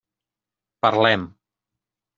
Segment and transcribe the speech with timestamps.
[0.87, 1.29] Parlem.